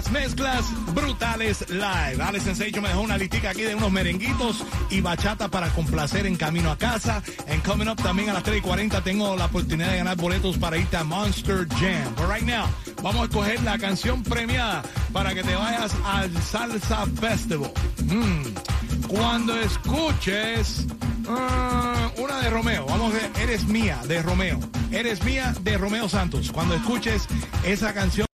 las 0.00 0.12
mezclas 0.12 0.94
brutales 0.94 1.68
live. 1.68 2.22
Alex 2.22 2.44
Sensation 2.44 2.82
me 2.82 2.88
dejó 2.88 3.02
una 3.02 3.18
listica 3.18 3.50
aquí 3.50 3.62
de 3.62 3.74
unos 3.74 3.92
merenguitos 3.92 4.64
y 4.88 5.02
bachata 5.02 5.48
para 5.48 5.68
complacer 5.68 6.24
en 6.24 6.36
camino 6.36 6.70
a 6.70 6.78
casa. 6.78 7.22
En 7.46 7.60
Coming 7.60 7.88
Up 7.88 8.02
también 8.02 8.30
a 8.30 8.32
las 8.32 8.42
3 8.42 8.58
y 8.58 8.60
40 8.62 9.02
tengo 9.02 9.36
la 9.36 9.44
oportunidad 9.46 9.90
de 9.90 9.98
ganar 9.98 10.16
boletos 10.16 10.56
para 10.56 10.78
irte 10.78 10.96
a 10.96 11.04
Monster 11.04 11.66
Jam. 11.68 12.14
But 12.16 12.30
right 12.30 12.46
now, 12.46 12.66
vamos 13.02 13.20
a 13.20 13.24
escoger 13.24 13.62
la 13.62 13.78
canción 13.78 14.22
premiada 14.22 14.82
para 15.12 15.34
que 15.34 15.42
te 15.42 15.54
vayas 15.54 15.94
al 16.06 16.30
Salsa 16.42 17.06
Festival. 17.20 17.70
Mm. 18.04 19.06
Cuando 19.06 19.54
escuches 19.60 20.86
ah, 21.28 22.10
una 22.16 22.40
de 22.40 22.48
Romeo, 22.48 22.86
vamos 22.86 23.12
a 23.12 23.18
ver, 23.18 23.30
Eres 23.42 23.64
Mía 23.64 23.98
de 24.08 24.22
Romeo. 24.22 24.60
Eres 24.92 25.22
Mía 25.24 25.54
de 25.60 25.76
Romeo 25.76 26.08
Santos. 26.08 26.50
Cuando 26.52 26.74
escuches 26.74 27.26
esa 27.64 27.92
canción 27.92 28.29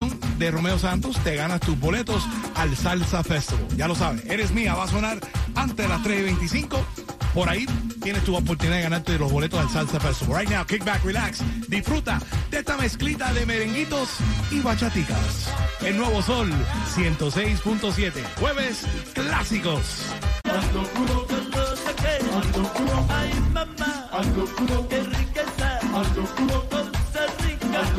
de 0.43 0.51
Romeo 0.51 0.77
Santos, 0.77 1.17
te 1.23 1.37
ganas 1.37 1.61
tus 1.61 1.79
boletos 1.79 2.27
al 2.57 2.77
Salsa 2.77 3.23
Festival. 3.23 3.65
Ya 3.77 3.87
lo 3.87 3.95
sabes, 3.95 4.25
eres 4.27 4.51
mía, 4.51 4.75
va 4.75 4.85
a 4.85 4.89
sonar 4.89 5.21
antes 5.55 5.77
de 5.77 5.89
las 5.89 6.03
3 6.03 6.19
y 6.19 6.23
25. 6.23 6.85
Por 7.33 7.49
ahí 7.49 7.65
tienes 8.03 8.25
tu 8.25 8.37
oportunidad 8.37 8.77
de 8.77 8.83
ganarte 8.83 9.19
los 9.21 9.31
boletos 9.31 9.61
al 9.61 9.71
Salsa 9.71 10.01
Festival. 10.01 10.41
Right 10.41 10.51
now, 10.51 10.67
kick 10.67 10.85
back, 10.85 11.05
relax. 11.05 11.43
Disfruta 11.69 12.21
de 12.51 12.59
esta 12.59 12.77
mezclita 12.77 13.33
de 13.33 13.47
merenguitos 13.47 14.09
y 14.51 14.59
bachaticas. 14.61 15.49
El 15.81 15.97
nuevo 15.97 16.21
Sol 16.23 16.51
106.7. 16.97 18.13
Jueves 18.41 18.85
clásicos. 19.15 20.07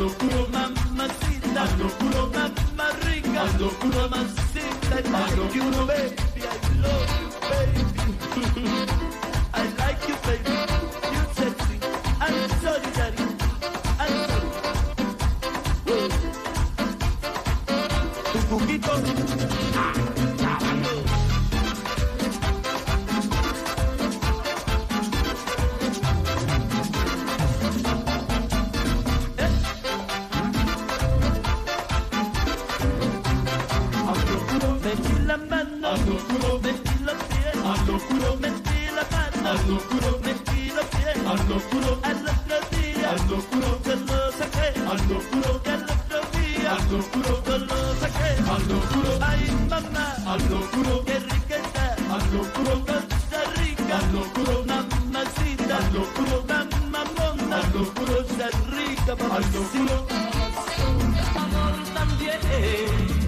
Qué 0.04 1.23
ando 1.56 1.88
puro, 1.98 2.30
mamá 2.30 2.90
rica, 3.04 3.40
ando 3.42 3.68
puro, 3.78 4.08
mamacita, 4.10 4.96
ando 4.98 5.44
puro, 5.52 5.86
baby, 5.86 6.14
I 6.36 6.46
love 6.82 7.12
you, 7.20 7.28
baby. 7.50 9.13
Metí 40.22 40.70
los 40.70 40.84
pies, 40.86 41.16
ando 41.26 41.58
puro, 41.70 41.98
al 42.02 42.16
otro 42.16 42.58
día, 42.76 43.10
ando 43.10 43.36
puro, 43.50 43.82
que 43.82 43.96
lo 43.96 44.32
saqué, 44.32 44.72
puro, 45.30 45.62
que 45.62 45.70
al 45.70 45.82
otro 45.84 46.20
día, 46.38 46.72
ando 46.78 46.98
puro, 47.12 47.42
que 47.42 47.58
lo 47.58 47.94
saqué, 48.00 48.30
ando 48.50 48.80
puro, 48.90 49.18
ay 49.20 49.50
mamá, 49.68 50.16
ando 50.26 50.60
puro, 50.70 51.04
qué 51.04 51.18
riqueza, 51.18 51.96
ando 52.10 52.42
puro, 52.54 52.84
cosa 52.84 53.40
rica, 53.56 53.98
ando 53.98 54.20
puro, 54.32 54.64
mamacita, 54.66 55.76
ando 55.76 56.02
puro, 56.14 56.44
mamamona, 56.48 57.56
ando 57.60 57.84
puro, 57.94 58.16
cosa 58.26 58.48
rica, 58.70 59.12
ando 59.12 59.60
puro, 59.72 60.06
amor 61.36 61.74
también. 61.94 63.23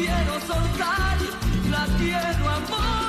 Quiero 0.00 0.40
soltar, 0.40 1.18
la 1.70 1.86
quiero 1.98 2.48
a 2.48 2.99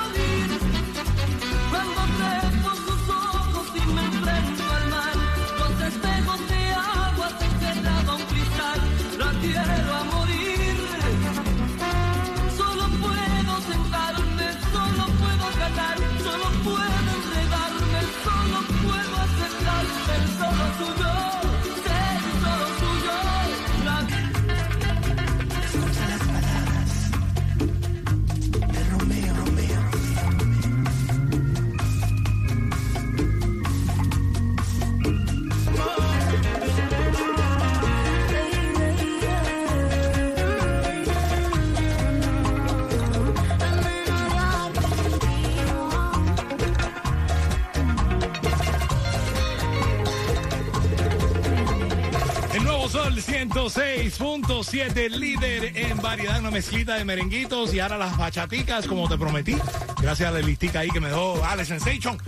Sol 52.88 53.14
106.7, 53.16 55.08
líder 55.10 55.76
en 55.76 55.96
variedad, 55.98 56.40
una 56.40 56.50
mezclita 56.50 56.96
de 56.96 57.04
merenguitos 57.04 57.72
y 57.72 57.80
ahora 57.80 57.96
las 57.96 58.18
bachaticas, 58.18 58.86
como 58.86 59.08
te 59.08 59.16
prometí. 59.16 59.56
Gracias 60.00 60.28
a 60.28 60.32
la 60.32 60.40
listica 60.40 60.80
ahí 60.80 60.90
que 60.90 61.00
me 61.00 61.08
dejó 61.08 61.42
Alex 61.44 61.68
Sensation. 61.68 62.18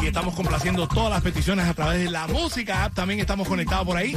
Y 0.00 0.06
estamos 0.06 0.34
complaciendo 0.34 0.88
todas 0.88 1.10
las 1.10 1.22
peticiones 1.22 1.66
a 1.66 1.74
través 1.74 1.98
de 1.98 2.10
la 2.10 2.26
música 2.28 2.84
app. 2.84 2.94
También 2.94 3.20
estamos 3.20 3.46
conectados 3.46 3.86
por 3.86 3.96
ahí. 3.96 4.16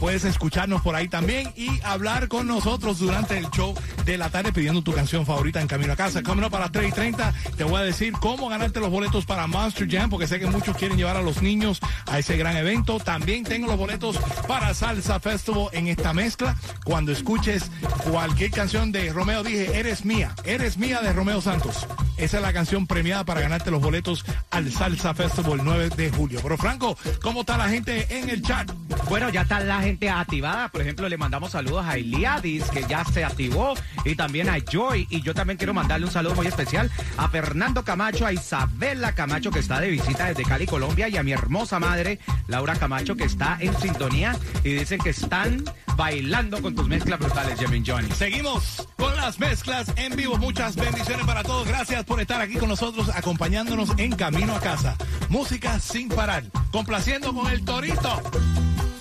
Puedes 0.00 0.24
escucharnos 0.24 0.80
por 0.80 0.96
ahí 0.96 1.08
también 1.08 1.52
y 1.56 1.68
hablar 1.84 2.28
con 2.28 2.46
nosotros 2.46 2.98
durante 2.98 3.36
el 3.36 3.50
show 3.50 3.74
de 4.06 4.16
la 4.16 4.30
tarde 4.30 4.50
pidiendo 4.50 4.82
tu 4.82 4.92
canción 4.92 5.26
favorita 5.26 5.60
en 5.60 5.68
Camino 5.68 5.92
a 5.92 5.96
Casa. 5.96 6.22
Coming 6.22 6.44
up 6.44 6.56
a 6.56 6.60
las 6.60 6.72
3 6.72 6.88
y 6.88 6.92
30 6.92 7.34
te 7.58 7.64
voy 7.64 7.76
a 7.80 7.84
decir 7.84 8.12
cómo 8.14 8.48
ganarte 8.48 8.80
los 8.80 8.90
boletos 8.90 9.26
para 9.26 9.46
Monster 9.46 9.86
Jam 9.88 10.08
porque 10.08 10.26
sé 10.26 10.40
que 10.40 10.46
muchos 10.46 10.74
quieren 10.76 10.96
llevar 10.96 11.16
a 11.16 11.22
los 11.22 11.42
niños 11.42 11.80
a 12.06 12.18
ese 12.18 12.38
gran 12.38 12.56
evento. 12.56 12.98
También 12.98 13.44
tengo 13.44 13.66
los 13.66 13.76
boletos 13.76 14.16
para 14.48 14.72
Salsa 14.72 15.20
Festival 15.20 15.68
en 15.72 15.88
esta 15.88 16.14
mezcla. 16.14 16.56
Cuando 16.84 17.12
escuches 17.12 17.70
cualquier 18.10 18.50
canción 18.50 18.92
de 18.92 19.12
Romeo, 19.12 19.42
dije, 19.42 19.78
eres 19.78 20.06
mía, 20.06 20.34
eres 20.44 20.78
mía 20.78 21.02
de 21.02 21.12
Romeo 21.12 21.42
Santos. 21.42 21.86
Esa 22.20 22.36
es 22.36 22.42
la 22.42 22.52
canción 22.52 22.86
premiada 22.86 23.24
para 23.24 23.40
ganarte 23.40 23.70
los 23.70 23.80
boletos 23.80 24.26
al 24.50 24.70
Salsa 24.70 25.14
Festival 25.14 25.60
el 25.60 25.64
9 25.64 25.88
de 25.96 26.10
julio. 26.10 26.40
Pero 26.42 26.58
Franco, 26.58 26.98
¿cómo 27.22 27.40
está 27.40 27.56
la 27.56 27.70
gente 27.70 28.06
en 28.10 28.28
el 28.28 28.42
chat? 28.42 28.70
Bueno, 29.08 29.30
ya 29.30 29.40
está 29.40 29.58
la 29.60 29.80
gente 29.80 30.10
activada. 30.10 30.68
Por 30.68 30.82
ejemplo, 30.82 31.08
le 31.08 31.16
mandamos 31.16 31.52
saludos 31.52 31.86
a 31.86 31.96
Iliadis, 31.96 32.64
que 32.64 32.84
ya 32.86 33.06
se 33.06 33.24
activó, 33.24 33.72
y 34.04 34.16
también 34.16 34.50
a 34.50 34.58
Joy. 34.60 35.06
Y 35.08 35.22
yo 35.22 35.32
también 35.32 35.56
quiero 35.56 35.72
mandarle 35.72 36.04
un 36.04 36.12
saludo 36.12 36.34
muy 36.34 36.46
especial 36.46 36.90
a 37.16 37.28
Fernando 37.30 37.84
Camacho, 37.84 38.26
a 38.26 38.34
Isabela 38.34 39.14
Camacho, 39.14 39.50
que 39.50 39.60
está 39.60 39.80
de 39.80 39.88
visita 39.88 40.26
desde 40.26 40.42
Cali, 40.42 40.66
Colombia, 40.66 41.08
y 41.08 41.16
a 41.16 41.22
mi 41.22 41.32
hermosa 41.32 41.80
madre, 41.80 42.18
Laura 42.48 42.76
Camacho, 42.76 43.16
que 43.16 43.24
está 43.24 43.56
en 43.60 43.74
sintonía. 43.80 44.36
Y 44.62 44.74
dicen 44.74 45.00
que 45.00 45.10
están 45.10 45.64
bailando 46.00 46.62
con 46.62 46.74
tus 46.74 46.88
mezclas 46.88 47.18
brutales, 47.18 47.60
Jimmy 47.60 47.82
Johnny. 47.86 48.08
Seguimos 48.12 48.88
con 48.96 49.14
las 49.16 49.38
mezclas 49.38 49.92
en 49.96 50.16
vivo. 50.16 50.38
Muchas 50.38 50.74
bendiciones 50.74 51.26
para 51.26 51.42
todos. 51.42 51.68
Gracias 51.68 52.04
por 52.06 52.18
estar 52.22 52.40
aquí 52.40 52.54
con 52.54 52.70
nosotros, 52.70 53.10
acompañándonos 53.14 53.90
en 53.98 54.12
camino 54.12 54.56
a 54.56 54.60
casa. 54.60 54.96
Música 55.28 55.78
sin 55.78 56.08
parar, 56.08 56.44
complaciendo 56.72 57.34
con 57.34 57.52
el 57.52 57.62
torito. 57.66 58.18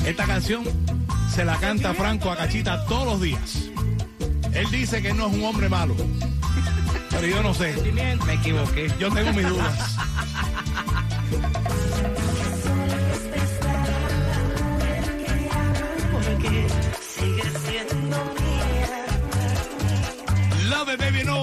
Esta 0.06 0.26
canción 0.26 0.66
se 1.34 1.46
la 1.46 1.56
canta 1.56 1.94
Franco 1.94 2.32
a 2.32 2.36
Cachita 2.36 2.86
todos 2.86 3.06
los 3.06 3.22
días. 3.22 3.70
Él 4.54 4.70
dice 4.70 5.02
que 5.02 5.14
no 5.14 5.28
es 5.28 5.34
un 5.36 5.46
hombre 5.46 5.70
malo. 5.70 5.96
Pero 7.12 7.28
yo 7.28 7.42
no 7.42 7.54
sé. 7.54 7.76
Me 8.26 8.34
equivoqué. 8.34 8.92
Yo 9.00 9.10
tengo 9.10 9.32
mis 9.32 9.48
dudas. 9.48 9.96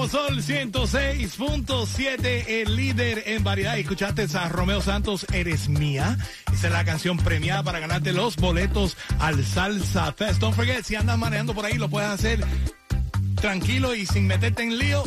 Sol 0.08 0.42
106.7, 0.42 2.44
el 2.48 2.76
líder 2.76 3.24
en 3.26 3.42
variedad. 3.42 3.78
Escuchaste 3.78 4.26
a 4.36 4.48
Romeo 4.48 4.80
Santos, 4.80 5.26
Eres 5.32 5.68
Mía. 5.68 6.16
Esa 6.52 6.66
es 6.68 6.72
la 6.72 6.84
canción 6.84 7.16
premiada 7.16 7.62
para 7.62 7.80
ganarte 7.80 8.12
los 8.12 8.36
boletos 8.36 8.96
al 9.18 9.44
Salsa 9.44 10.12
Fest. 10.12 10.40
Don't 10.40 10.54
forget, 10.54 10.84
si 10.84 10.94
andas 10.94 11.18
manejando 11.18 11.54
por 11.54 11.64
ahí, 11.64 11.74
lo 11.74 11.88
puedes 11.88 12.10
hacer 12.10 12.44
tranquilo 13.36 13.94
y 13.94 14.06
sin 14.06 14.26
meterte 14.26 14.62
en 14.62 14.78
lío. 14.78 15.04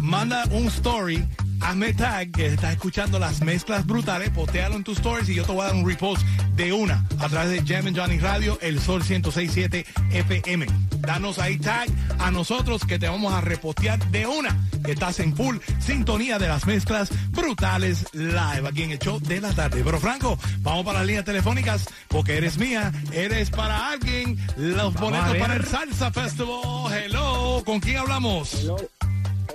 Manda 0.00 0.44
un 0.50 0.66
story. 0.66 1.26
Hazme 1.60 1.92
tag 1.92 2.30
que 2.32 2.46
estás 2.46 2.72
escuchando 2.72 3.18
las 3.18 3.42
mezclas 3.42 3.86
brutales, 3.86 4.30
potealo 4.30 4.76
en 4.76 4.84
tus 4.84 4.98
stories 4.98 5.28
y 5.28 5.34
yo 5.34 5.44
te 5.44 5.52
voy 5.52 5.62
a 5.62 5.64
dar 5.66 5.74
un 5.74 5.86
repost 5.86 6.22
de 6.54 6.72
una 6.72 7.06
a 7.18 7.28
través 7.28 7.50
de 7.50 7.62
Jam 7.62 7.86
and 7.86 7.98
Johnny 7.98 8.18
Radio, 8.18 8.58
el 8.60 8.80
Sol 8.80 9.02
106.7 9.02 9.84
FM. 10.12 10.66
Danos 11.00 11.38
ahí 11.38 11.58
tag 11.58 11.88
a 12.18 12.30
nosotros 12.30 12.84
que 12.84 12.98
te 12.98 13.08
vamos 13.08 13.32
a 13.32 13.40
repostear 13.40 13.98
de 14.10 14.26
una 14.26 14.56
que 14.84 14.92
estás 14.92 15.20
en 15.20 15.36
full 15.36 15.58
sintonía 15.78 16.38
de 16.38 16.48
las 16.48 16.66
mezclas 16.66 17.10
brutales 17.30 18.06
live 18.12 18.68
aquí 18.68 18.82
en 18.82 18.92
el 18.92 18.98
show 18.98 19.20
de 19.20 19.40
la 19.40 19.52
tarde. 19.52 19.82
Pero 19.84 20.00
Franco, 20.00 20.38
vamos 20.58 20.84
para 20.84 20.98
las 20.98 21.06
líneas 21.06 21.24
telefónicas 21.24 21.86
porque 22.08 22.36
eres 22.36 22.58
mía, 22.58 22.92
eres 23.12 23.50
para 23.50 23.90
alguien. 23.90 24.38
Los 24.56 24.94
boletos 24.94 25.32
ver. 25.32 25.40
para 25.40 25.54
el 25.54 25.64
Salsa 25.64 26.10
Festival. 26.10 26.92
Hello, 26.92 27.62
¿con 27.64 27.80
quién 27.80 27.98
hablamos? 27.98 28.54
Hello, 28.54 28.76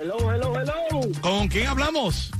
hello, 0.00 0.16
hello, 0.32 0.54
hello. 0.60 1.20
¿Con 1.20 1.48
quién 1.48 1.66
hablamos? 1.66 2.30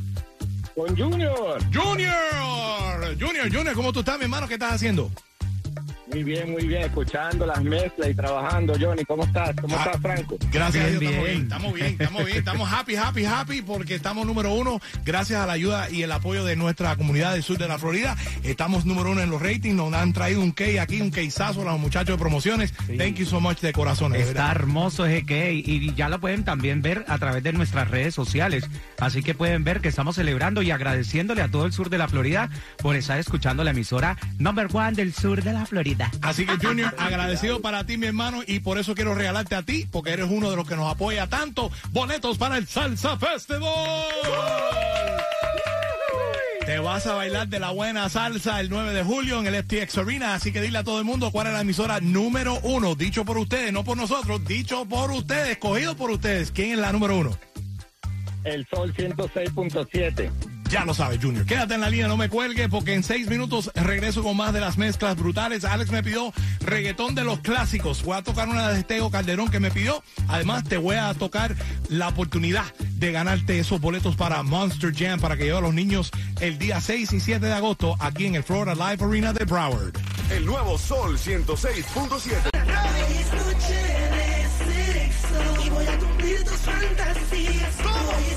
Con 0.75 0.97
Junior. 0.97 1.63
Junior, 1.73 3.19
Junior, 3.19 3.53
Junior, 3.53 3.75
¿cómo 3.75 3.93
tú 3.93 4.01
estás, 4.01 4.19
mi 4.19 4.25
hermano? 4.25 4.47
¿Qué 4.47 4.55
estás 4.55 4.75
haciendo? 4.75 5.11
Muy 6.13 6.23
bien, 6.23 6.53
muy 6.53 6.67
bien. 6.67 6.83
Escuchando 6.83 7.45
las 7.47 7.63
mezclas 7.63 8.09
y 8.11 8.15
trabajando. 8.15 8.75
Johnny, 8.81 9.05
¿cómo 9.05 9.25
estás? 9.25 9.55
¿Cómo 9.61 9.77
Ah. 9.77 9.83
estás, 9.87 10.01
Franco? 10.01 10.37
Gracias 10.53 10.85
a 10.85 10.89
Dios, 10.89 11.01
Bien, 11.01 11.13
estamos 11.13 11.27
bien. 11.27 11.27
bien, 11.35 11.43
estamos 11.43 11.75
bien, 11.75 11.87
estamos 12.01 12.25
bien, 12.27 12.39
estamos 12.39 12.73
happy, 12.73 12.95
happy, 12.97 13.25
happy 13.25 13.63
porque 13.63 13.95
estamos 13.97 14.25
número 14.27 14.55
uno 14.55 14.81
gracias 15.05 15.41
a 15.41 15.47
la 15.47 15.55
ayuda 15.55 15.91
y 15.91 16.03
el 16.03 16.13
apoyo 16.13 16.45
de 16.45 16.55
nuestra 16.55 16.95
comunidad 16.97 17.33
del 17.33 17.43
sur 17.43 17.59
de 17.59 17.67
la 17.67 17.79
Florida. 17.79 18.17
Estamos 18.45 18.85
número 18.87 19.11
uno 19.11 19.21
en 19.21 19.31
los 19.31 19.43
ratings, 19.43 19.75
nos 19.75 19.93
han 19.95 20.13
traído 20.13 20.41
un 20.43 20.53
key 20.53 20.79
aquí, 20.79 21.01
un 21.01 21.11
keizazo 21.11 21.63
a 21.63 21.65
los 21.73 21.81
muchachos 21.81 22.17
de 22.17 22.21
promociones. 22.21 22.73
Thank 22.97 23.17
you 23.17 23.27
so 23.27 23.41
much 23.41 23.61
de 23.61 23.73
corazón. 23.73 24.15
Está 24.15 24.27
verdad. 24.33 24.51
hermoso 24.53 25.07
ese 25.07 25.25
que 25.27 25.53
y 25.55 25.93
ya 25.95 26.09
lo 26.09 26.21
pueden 26.21 26.45
también 26.45 26.83
ver 26.83 27.05
a 27.09 27.19
través 27.19 27.43
de 27.43 27.53
nuestras 27.53 27.91
redes 27.91 28.15
sociales. 28.15 28.65
Así 29.01 29.23
que 29.23 29.35
pueden 29.35 29.65
ver 29.65 29.81
que 29.81 29.89
estamos 29.89 30.15
celebrando 30.17 30.63
y 30.63 30.71
agradeciéndole 30.71 31.43
a 31.43 31.49
todo 31.49 31.67
el 31.67 31.73
sur 31.73 31.91
de 31.91 31.99
la 31.99 32.07
Florida 32.09 32.49
por 32.79 32.95
estar 32.95 33.19
escuchando 33.19 33.65
la 33.65 33.73
emisora 33.73 34.17
number 34.39 34.69
one 34.73 34.93
del 34.93 35.13
sur 35.13 35.43
de 35.43 35.53
la 35.53 35.67
Florida. 35.67 35.96
Así 36.23 36.47
que 36.47 36.57
Junior, 36.57 36.95
agradecido 36.99 37.61
para 37.61 37.85
ti, 37.85 37.97
mi 37.97 38.07
hermano, 38.07 38.43
y 38.47 38.61
por 38.61 38.79
eso 38.79 38.95
quiero 38.95 39.15
regalarte 39.15 39.55
a 39.55 39.63
ti, 39.63 39.87
porque 39.91 40.11
eres 40.11 40.27
uno 40.31 40.51
de 40.51 40.57
los 40.57 40.69
que 40.69 40.77
nos 40.77 40.91
apoya 40.91 41.27
tanto. 41.27 41.71
Boletos 41.91 42.39
para 42.39 42.59
el 42.59 42.67
Salsa 42.67 43.17
Festival. 43.17 43.71
Te 46.67 46.81
vas 46.81 47.07
a 47.07 47.15
bailar 47.15 47.47
de 47.47 47.61
la 47.61 47.71
buena 47.71 48.09
salsa 48.09 48.59
el 48.59 48.69
9 48.71 48.93
de 48.93 49.05
julio 49.05 49.39
en 49.39 49.47
el 49.47 49.63
FTX 49.63 49.99
Arena, 49.99 50.35
así 50.35 50.51
que 50.51 50.61
dile 50.61 50.79
a 50.79 50.85
todo 50.85 50.99
el 50.99 51.05
mundo 51.05 51.31
cuál 51.31 51.47
es 51.47 51.53
la 51.53 51.61
emisora 51.61 52.01
número 52.01 52.59
uno, 52.65 52.97
dicho 52.97 53.25
por 53.25 53.39
ustedes, 53.39 53.73
no 53.73 53.85
por 53.85 53.97
nosotros, 53.97 54.45
dicho 54.45 54.85
por 54.85 55.13
ustedes, 55.13 55.51
escogido 55.51 55.97
por 55.97 56.11
ustedes. 56.11 56.51
¿Quién 56.51 56.73
es 56.73 56.79
la 56.79 56.91
número 56.91 57.19
uno? 57.19 57.39
El 58.43 58.67
Sol 58.67 58.93
106.7. 58.95 60.56
Ya 60.69 60.85
lo 60.85 60.95
sabes, 60.95 61.19
Junior. 61.23 61.47
Quédate 61.47 61.75
en 61.75 61.81
la 61.81 61.91
línea, 61.91 62.09
no 62.09 62.17
me 62.17 62.29
cuelgue, 62.29 62.69
porque 62.69 62.95
en 62.95 63.03
seis 63.03 63.29
minutos 63.29 63.71
regreso 63.75 64.23
con 64.23 64.37
más 64.37 64.53
de 64.53 64.61
las 64.61 64.79
mezclas 64.79 65.17
brutales. 65.17 65.65
Alex 65.65 65.91
me 65.91 66.03
pidió 66.03 66.33
reggaetón 66.61 67.15
de 67.15 67.25
los 67.25 67.41
clásicos. 67.41 68.03
Voy 68.03 68.17
a 68.17 68.23
tocar 68.23 68.49
una 68.49 68.69
de 68.71 68.83
Tego 68.83 69.11
Calderón 69.11 69.49
que 69.49 69.61
me 69.61 69.71
pidió. 69.71 70.03
Además, 70.29 70.65
te 70.65 70.77
voy 70.77 70.97
a 70.97 71.15
tocar 71.15 71.55
la 71.89 72.09
oportunidad 72.09 72.65
de 72.97 73.13
ganarte 73.13 73.59
esos 73.59 73.81
boletos 73.81 74.17
para 74.17 74.43
Monster 74.43 74.93
Jam 74.95 75.21
para 75.21 75.37
que 75.37 75.45
lleve 75.45 75.59
a 75.59 75.61
los 75.61 75.75
niños 75.75 76.11
el 76.41 76.59
día 76.59 76.81
6 76.81 77.13
y 77.13 77.21
7 77.21 77.47
de 77.47 77.53
agosto 77.53 77.97
aquí 78.01 78.27
en 78.27 78.35
el 78.35 78.43
Florida 78.43 78.75
Live 78.75 79.05
Arena 79.05 79.33
de 79.33 79.45
Broward. 79.45 79.95
El 80.31 80.45
nuevo 80.45 80.77
Sol 80.79 81.17
106.7. 81.17 82.57
Hoy 82.57 83.17
es 83.21 83.33
noche 83.33 83.75
de 83.75 84.47
sexo 84.73 85.65
y 85.65 85.71
voy 85.71 85.87
a 85.87 85.99
cumplir 85.99 86.45
tus 86.45 86.59
fantasías. 86.59 87.77
Hoy 87.85 88.36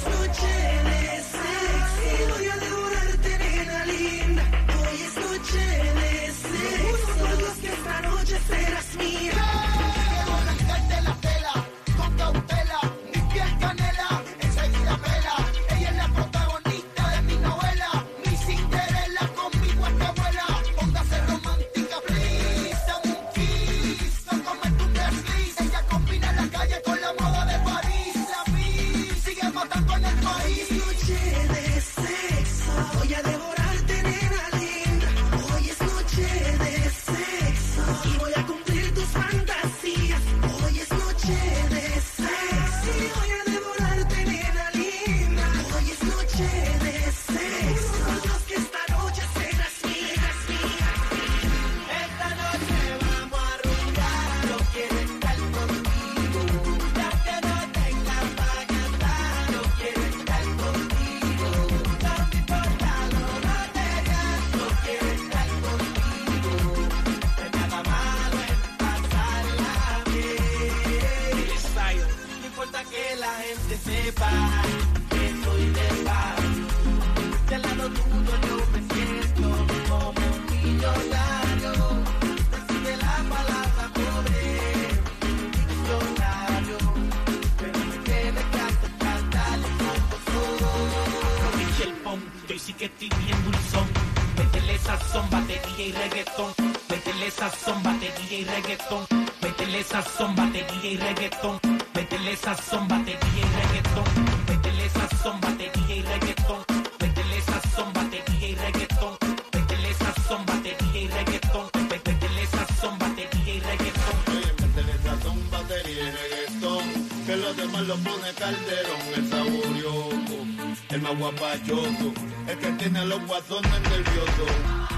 los 117.39 117.55
demás 117.55 117.81
lo 117.87 117.95
pone 117.97 118.33
calderón, 118.33 119.01
el 119.15 119.29
saborioso, 119.29 120.45
el 120.89 121.01
más 121.01 121.17
guapachoso, 121.17 122.13
el 122.47 122.57
que 122.57 122.71
tiene 122.73 123.05
los 123.05 123.25
guasones 123.25 123.81
nerviosos. 123.81 124.89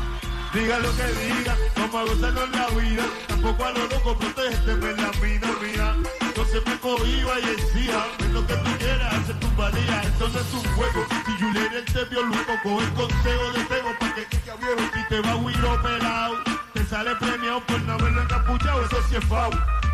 Diga 0.54 0.80
lo 0.80 0.96
que 0.98 1.06
diga, 1.06 1.56
vamos 1.78 1.96
a 1.96 2.14
gozarnos 2.14 2.50
la 2.52 2.68
vida. 2.70 3.04
Tampoco 3.28 3.64
a 3.64 3.72
lo 3.72 3.88
loco, 3.88 4.18
protégeme 4.18 4.94
la 4.94 5.12
vida 5.22 5.48
mía. 5.62 5.96
No 6.36 6.46
se 6.46 6.60
me 6.62 6.78
cohiba 6.80 7.40
y 7.40 7.44
encía. 7.58 8.06
Es 8.20 8.32
lo 8.32 8.46
que 8.46 8.56
tú 8.56 8.70
quieras, 8.80 9.14
hacer 9.14 9.40
tu 9.40 9.48
valía. 9.56 10.02
Entonces 10.04 10.42
es 10.42 10.54
un 10.54 10.74
juego. 10.74 11.06
Si 11.26 11.32
Julián 11.42 11.86
te 11.86 12.04
vio 12.06 12.22
lujo, 12.24 12.54
coge 12.64 12.84
el 12.84 12.94
consejo 12.94 13.52
de 13.54 13.64
Tego 13.64 13.90
para 13.98 14.16
que 14.16 14.26
quica 14.26 14.56
viejo 14.58 14.82
y 15.00 15.08
te 15.08 15.22
va 15.22 15.32
a 15.32 15.36
huiro 15.38 15.82
pelado. 15.82 16.36
Te 16.74 16.86
sale 16.86 17.16
premiado 17.16 17.66
por 17.66 17.82
no 17.84 17.94
haberlo 17.94 18.22
encapuchado, 18.22 18.86
eso 18.86 18.98
sí 19.10 19.16
es 19.16 19.26
fau. 19.26 19.52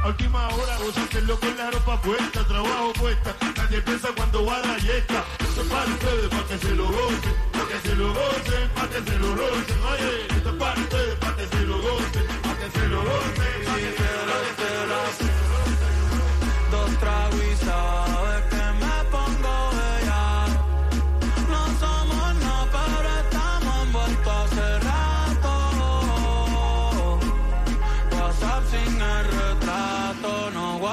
A 0.07 0.09
última 0.09 0.47
hora 0.47 0.77
vos 0.77 0.97
hacerlo 0.97 1.37
con 1.37 1.57
la 1.57 1.69
ropa 1.69 2.01
puesta, 2.01 2.41
trabajo 2.47 2.93
puesta. 2.93 3.35
Nadie 3.57 3.81
piensa 3.81 4.07
cuando 4.15 4.45
va 4.45 4.59
la 4.59 4.77
yesca. 4.77 5.25
Esto 5.37 5.61
es 5.63 5.67
para 5.67 5.85
ustedes, 5.91 6.29
para 6.29 6.43
que 6.47 6.57
se 6.57 6.75
lo 6.75 6.85
gocen, 6.85 7.35
para 7.51 7.67
que 7.67 7.89
se 7.89 7.95
lo 7.95 8.13
gocen, 8.13 8.69
para 8.73 8.87
que 8.87 9.11
se 9.11 9.19
lo 9.19 9.29
gocen. 9.35 9.83
Oye, 9.83 10.27
esto 10.29 10.49
es 10.49 10.55
para 10.55 10.79
ustedes, 10.79 11.15
para 11.15 11.35
que 11.35 11.47
se 11.47 11.59
lo 11.59 11.81
gocen, 11.81 12.27
para 12.41 12.57
que 12.57 12.71
se 12.71 12.87
lo 12.87 13.01
gocen. 13.01 13.57
Dos 16.71 16.99
tragos 16.99 17.41
y 17.43 17.65
sabes 17.65 18.56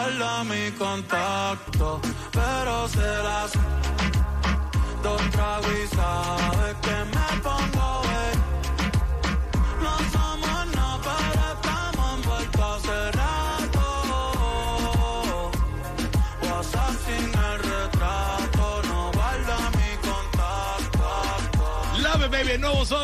guarda 0.05 0.45
mi 0.45 0.71
contacto, 0.73 2.01
pero 2.33 2.89
se 2.89 3.01
las 3.01 3.53
dos 5.03 5.31
tragos 5.31 5.67
y 5.67 5.97
sabes 5.97 6.77
que 6.83 6.97
me 7.17 7.41
pongo. 7.43 7.95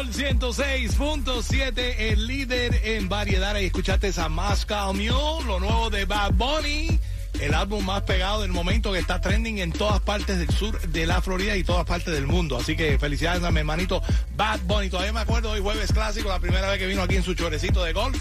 Sol 0.00 0.12
106.7, 0.14 1.94
el 1.98 2.26
líder 2.26 2.80
en 2.84 3.10
variedad. 3.10 3.54
Ahí 3.54 3.66
escuchaste 3.66 4.10
a 4.16 4.30
Moscow 4.30 4.94
Mule, 4.94 5.44
lo 5.46 5.60
nuevo 5.60 5.90
de 5.90 6.06
Bad 6.06 6.32
Bunny. 6.32 6.98
El 7.38 7.52
álbum 7.52 7.84
más 7.84 8.00
pegado 8.04 8.40
del 8.40 8.50
momento 8.50 8.92
que 8.92 8.98
está 8.98 9.20
trending 9.20 9.58
en 9.58 9.72
todas 9.72 10.00
partes 10.00 10.38
del 10.38 10.48
sur 10.48 10.80
de 10.80 11.04
la 11.04 11.20
Florida 11.20 11.54
y 11.54 11.64
todas 11.64 11.84
partes 11.84 12.14
del 12.14 12.26
mundo. 12.26 12.56
Así 12.56 12.76
que 12.76 12.98
felicidades 12.98 13.44
a 13.44 13.50
mi 13.50 13.58
hermanito 13.58 14.02
Bad 14.36 14.60
Bunny. 14.60 14.88
Todavía 14.88 15.12
me 15.12 15.20
acuerdo 15.20 15.50
hoy 15.50 15.60
jueves 15.60 15.92
clásico, 15.92 16.30
la 16.30 16.40
primera 16.40 16.70
vez 16.70 16.78
que 16.78 16.86
vino 16.86 17.02
aquí 17.02 17.16
en 17.16 17.22
su 17.22 17.34
chorecito 17.34 17.84
de 17.84 17.92
golf 17.92 18.18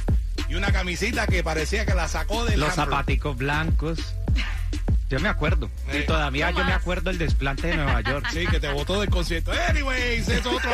y 0.50 0.55
una 0.55 0.74
camisita 0.74 1.27
que 1.27 1.45
parecía 1.45 1.86
que 1.86 1.93
la 1.93 2.09
sacó 2.09 2.43
del 2.43 2.59
Los 2.59 2.74
zapaticos 2.74 3.38
blancos. 3.38 4.15
Yo 5.10 5.20
me 5.20 5.30
acuerdo. 5.30 5.70
Eh, 5.89 6.01
Y 6.04 6.06
todavía 6.06 6.51
yo 6.51 6.63
me 6.63 6.74
acuerdo 6.74 7.10
el 7.10 7.18
desplante 7.18 7.68
de 7.68 7.78
Nueva 7.78 8.01
York. 8.01 8.28
Sí, 8.32 8.46
que 8.46 8.60
te 8.60 8.70
botó 8.72 9.00
del 9.01 9.10
concierto. 9.10 9.51
Anyways, 9.70 10.28
eso 10.28 10.32
es 10.34 10.46
otro. 10.46 10.70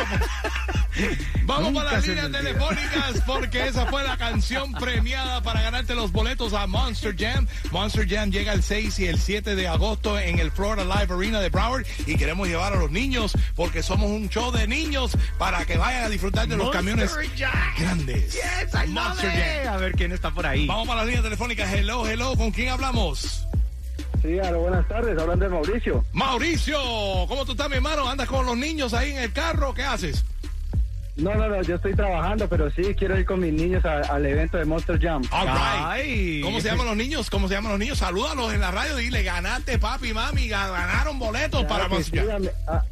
Vamos 1.44 1.64
Nunca 1.72 1.84
para 1.84 1.96
las 1.98 2.06
líneas 2.06 2.32
telefónicas 2.32 3.22
porque 3.26 3.66
esa 3.68 3.86
fue 3.86 4.02
la 4.02 4.16
canción 4.16 4.72
premiada 4.72 5.42
para 5.42 5.60
ganarte 5.60 5.94
los 5.94 6.10
boletos 6.10 6.52
a 6.54 6.66
Monster 6.66 7.14
Jam. 7.16 7.46
Monster 7.70 8.08
Jam 8.08 8.30
llega 8.30 8.52
el 8.52 8.62
6 8.62 8.98
y 9.00 9.06
el 9.06 9.18
7 9.20 9.56
de 9.56 9.68
agosto 9.68 10.18
en 10.18 10.38
el 10.38 10.50
Florida 10.50 10.84
Live 10.84 11.14
Arena 11.14 11.40
de 11.40 11.50
Broward 11.50 11.86
y 12.06 12.16
queremos 12.16 12.48
llevar 12.48 12.72
a 12.72 12.76
los 12.76 12.90
niños 12.90 13.32
porque 13.54 13.82
somos 13.82 14.10
un 14.10 14.28
show 14.30 14.50
de 14.52 14.66
niños 14.66 15.12
para 15.38 15.64
que 15.66 15.76
vayan 15.76 16.04
a 16.04 16.08
disfrutar 16.08 16.48
de 16.48 16.56
los 16.56 16.70
camiones 16.70 17.14
grandes. 17.78 18.32
Yes, 18.34 18.88
Monster. 18.88 19.30
Jam. 19.64 19.74
A 19.74 19.76
ver 19.76 19.92
quién 19.92 20.12
está 20.12 20.30
por 20.30 20.46
ahí. 20.46 20.66
Vamos 20.66 20.86
para 20.88 20.98
las 21.00 21.06
líneas 21.06 21.24
telefónicas. 21.24 21.72
Hello, 21.72 22.06
hello. 22.06 22.36
¿Con 22.36 22.50
quién 22.50 22.70
hablamos? 22.70 23.45
Sí, 24.26 24.38
aló, 24.40 24.60
buenas 24.60 24.88
tardes, 24.88 25.16
hablan 25.18 25.38
de 25.38 25.48
Mauricio. 25.48 26.04
Mauricio, 26.12 26.78
¿cómo 27.28 27.44
tú 27.44 27.52
estás, 27.52 27.68
mi 27.70 27.76
hermano? 27.76 28.08
¿Andas 28.08 28.26
con 28.28 28.44
los 28.44 28.56
niños 28.56 28.92
ahí 28.92 29.12
en 29.12 29.18
el 29.18 29.32
carro? 29.32 29.72
¿Qué 29.72 29.84
haces? 29.84 30.24
No, 31.16 31.32
no, 31.34 31.48
no, 31.48 31.62
yo 31.62 31.76
estoy 31.76 31.94
trabajando, 31.94 32.48
pero 32.48 32.70
sí 32.70 32.82
quiero 32.98 33.18
ir 33.18 33.24
con 33.24 33.40
mis 33.40 33.52
niños 33.52 33.84
a- 33.84 34.00
al 34.00 34.26
evento 34.26 34.58
de 34.58 34.64
Monster 34.64 35.00
Jam. 35.00 35.22
All 35.30 35.46
right. 35.46 35.56
Ay. 35.56 36.40
¿Cómo 36.42 36.60
se 36.60 36.68
llaman 36.68 36.86
los 36.86 36.96
niños? 36.96 37.30
¿Cómo 37.30 37.46
se 37.48 37.54
llaman 37.54 37.70
los 37.72 37.78
niños? 37.78 37.98
Salúdalos 37.98 38.52
en 38.52 38.60
la 38.60 38.70
radio 38.70 38.98
y 38.98 39.04
dile, 39.04 39.22
ganaste, 39.22 39.78
papi, 39.78 40.12
mami, 40.12 40.48
ganaron 40.48 41.18
boletos 41.18 41.62
para 41.64 41.86
Claro 41.86 41.88
que, 41.88 41.94
Monster 41.94 42.20
sí, 42.20 42.26
Jam. 42.26 42.36
a, 42.36 42.38
mi- 42.40 42.48
a- 42.66 42.84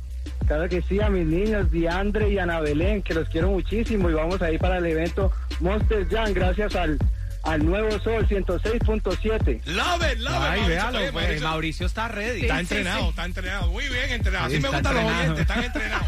claro 0.46 0.68
que 0.68 0.82
sí, 0.82 1.00
a 1.00 1.10
mis 1.10 1.26
niños, 1.26 1.70
Diandre 1.70 2.30
y 2.30 2.38
Ana 2.38 2.60
Belén, 2.60 3.02
que 3.02 3.12
los 3.12 3.28
quiero 3.28 3.50
muchísimo 3.50 4.08
y 4.08 4.14
vamos 4.14 4.40
a 4.40 4.50
ir 4.52 4.58
para 4.60 4.78
el 4.78 4.86
evento 4.86 5.32
Monster 5.60 6.08
Jam 6.08 6.32
gracias 6.32 6.74
al, 6.76 6.96
al 7.44 7.64
Nuevo 7.64 7.90
Sol 8.00 8.26
106.7. 8.26 9.60
Love 9.66 10.12
it, 10.12 10.18
love 10.18 10.34
it. 10.34 10.40
Ay, 10.42 10.60
Mauricio. 10.60 10.66
véalo, 10.68 10.98
pues, 10.98 11.12
Mauricio, 11.12 11.48
Mauricio 11.48 11.86
está 11.86 12.08
ready. 12.08 12.42
Está 12.42 12.60
entrenado, 12.60 13.10
está 13.10 13.24
entrenado. 13.24 13.70
Muy 13.70 13.88
bien 13.88 14.10
entrenado. 14.10 14.46
Así 14.46 14.56
Sí, 14.56 14.62
me 14.62 14.68
gustan 14.70 14.94
los 14.94 15.02
entrenado. 15.02 15.22
oyentes, 15.34 15.40
están 15.42 15.64
entrenados. 15.64 16.06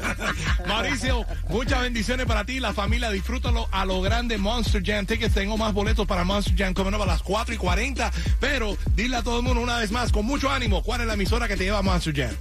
Mauricio, 0.66 1.26
muchas 1.48 1.80
bendiciones 1.82 2.26
para 2.26 2.44
ti, 2.44 2.60
la 2.60 2.72
familia. 2.72 3.10
Disfrútalo 3.10 3.68
a 3.72 3.84
lo 3.84 4.00
grande 4.00 4.38
Monster 4.38 4.82
Jam 4.84 5.06
Tickets. 5.06 5.34
Tengo 5.34 5.56
más 5.56 5.72
boletos 5.72 6.06
para 6.06 6.24
Monster 6.24 6.54
Jam 6.56 6.74
como 6.74 6.90
a 7.02 7.06
las 7.06 7.22
4 7.22 7.54
y 7.54 7.58
40. 7.58 8.10
Pero 8.38 8.76
dile 8.94 9.16
a 9.16 9.22
todo 9.22 9.38
el 9.38 9.44
mundo 9.44 9.60
una 9.60 9.78
vez 9.78 9.90
más, 9.90 10.12
con 10.12 10.24
mucho 10.26 10.50
ánimo, 10.50 10.82
¿cuál 10.82 11.00
es 11.02 11.06
la 11.06 11.14
emisora 11.14 11.48
que 11.48 11.56
te 11.56 11.64
lleva 11.64 11.78
a 11.78 11.82
Monster 11.82 12.14
Jam? 12.14 12.34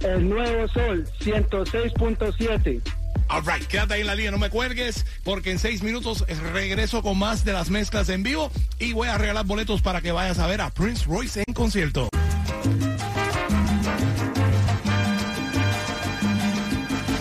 El 0.00 0.28
Nuevo 0.28 0.66
Sol 0.68 1.06
106.7. 1.20 2.80
All 3.32 3.42
right, 3.42 3.64
quédate 3.64 3.94
ahí 3.94 4.00
en 4.00 4.08
la 4.08 4.16
línea, 4.16 4.32
no 4.32 4.38
me 4.38 4.50
cuelgues, 4.50 5.06
porque 5.22 5.52
en 5.52 5.60
seis 5.60 5.84
minutos 5.84 6.24
regreso 6.52 7.00
con 7.00 7.16
más 7.16 7.44
de 7.44 7.52
las 7.52 7.70
mezclas 7.70 8.08
en 8.08 8.24
vivo 8.24 8.50
y 8.80 8.92
voy 8.92 9.06
a 9.06 9.18
regalar 9.18 9.46
boletos 9.46 9.82
para 9.82 10.00
que 10.00 10.10
vayas 10.10 10.40
a 10.40 10.48
ver 10.48 10.60
a 10.60 10.70
Prince 10.70 11.04
Royce 11.06 11.44
en 11.46 11.54
concierto. 11.54 12.08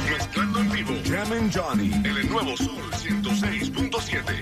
Mezclando 0.10 0.60
en 0.62 0.72
vivo. 0.72 0.94
Jam 1.06 1.32
and 1.32 1.56
Johnny. 1.56 1.94
En 1.94 2.06
el 2.08 2.28
nuevo 2.28 2.58
Sol 2.58 2.92
106.7. 2.92 4.39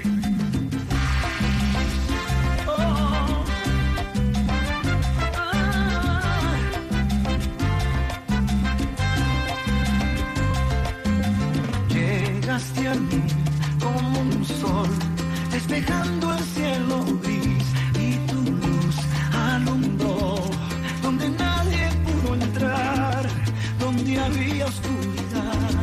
despejando 15.52 16.34
el 16.34 16.44
cielo 16.44 17.06
gris 17.22 17.64
y 18.00 18.18
tu 18.28 18.42
luz 18.42 18.96
alumbró 19.34 20.36
donde 21.04 21.30
nadie 21.30 21.90
pudo 22.06 22.34
entrar, 22.34 23.28
donde 23.80 24.20
había 24.20 24.66
oscuridad. 24.66 25.74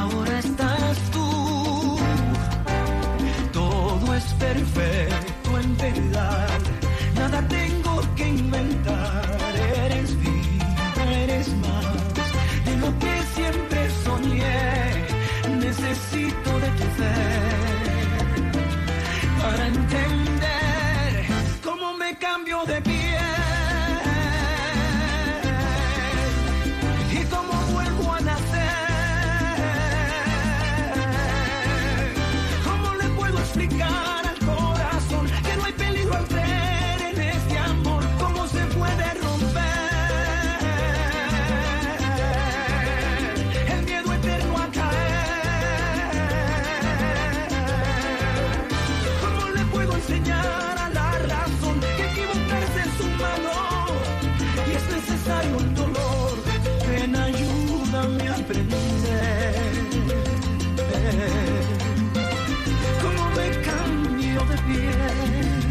Ahora 0.00 0.38
estás 0.40 0.98
tú, 1.12 1.98
todo 3.52 4.14
es 4.14 4.24
perfecto 4.34 5.58
en 5.60 5.76
verdad, 5.76 6.60
hay 55.30 55.48
un 55.52 55.74
dolor, 55.74 56.32
ven 56.88 57.16
ayúdame 57.16 58.28
a 58.28 58.34
aprender. 58.34 59.54
Cómo 63.02 63.30
me 63.36 63.50
cambio 63.62 64.40
de 64.44 64.56
piel. 64.66 65.70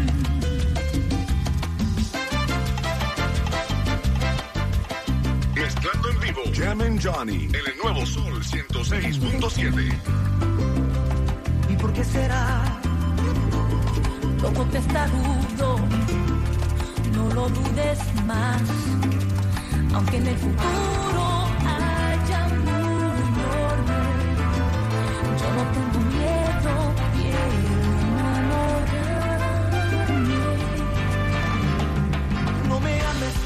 Mezclando 5.54 6.10
en 6.10 6.20
vivo, 6.20 6.42
Jam 6.54 6.80
and 6.80 7.00
Johnny, 7.02 7.48
el 7.52 7.76
nuevo 7.82 8.06
Sol 8.06 8.42
106.7. 8.42 9.92
¿Y 11.68 11.76
por 11.76 11.92
qué 11.92 12.04
será? 12.04 12.80
Loco 14.42 14.64
testarudo, 14.66 15.78
no 17.12 17.34
lo 17.34 17.48
dudes 17.50 17.98
más 18.26 18.62
aunque 19.94 20.16
en 20.16 20.26
el 20.26 20.36
futuro 20.36 21.24
haya 21.66 22.46
un 22.46 22.68
enorme, 22.68 24.00
yo 25.40 25.48
no 25.56 25.62
tengo 25.76 26.00
miedo, 26.16 26.72
quiero 27.16 27.54
enamorarme. 28.10 29.00
No 32.68 32.76
me 32.80 32.94
ames 33.12 33.36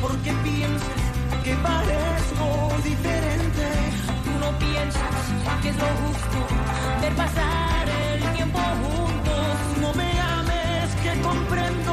porque 0.00 0.30
pienses 0.44 1.02
que 1.44 1.54
parezco 1.56 2.46
diferente. 2.84 3.66
Tú 4.24 4.32
no 4.40 4.50
piensas 4.58 5.16
que 5.62 5.68
es 5.70 5.76
lo 5.76 5.88
justo 6.02 6.38
ver 7.00 7.14
pasar 7.14 7.88
el 7.88 8.22
tiempo 8.34 8.58
juntos. 8.58 9.56
No 9.80 9.90
me 9.94 10.20
ames 10.20 10.94
que 11.02 11.20
comprendes 11.20 11.87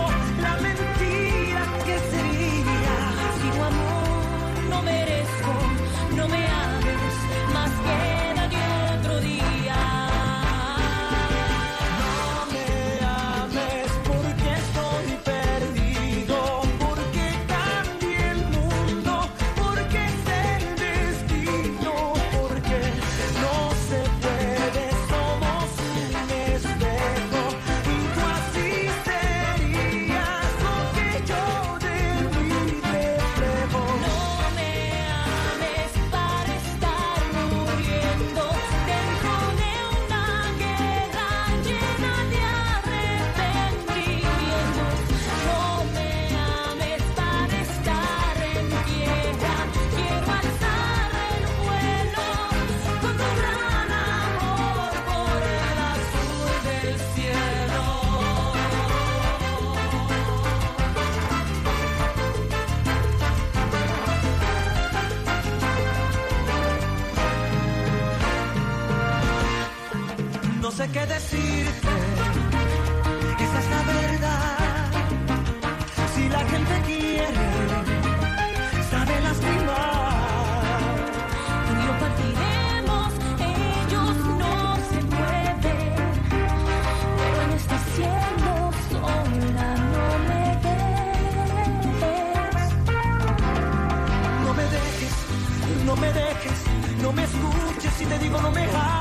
te 98.07 98.19
digo 98.19 98.41
no 98.41 98.51
me. 98.51 98.94